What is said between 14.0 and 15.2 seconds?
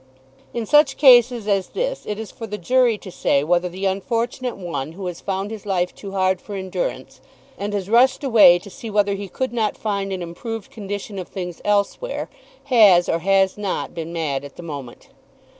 mad at the moment.